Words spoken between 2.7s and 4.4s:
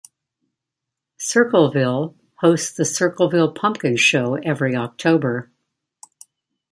the Circleville Pumpkin Show